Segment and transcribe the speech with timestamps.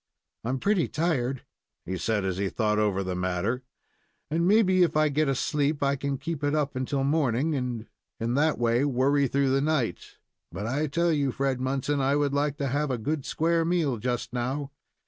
[0.43, 1.43] "I'm pretty tired,"
[1.85, 3.61] he said, as he thought over the matter,
[4.31, 7.85] "and, maybe, if I get asleep, I can keep it up until morning, and
[8.19, 10.17] in that way worry through the night.
[10.51, 13.97] But I tell you, Fred Munson, I would like to have a good square meal
[13.99, 14.71] just now.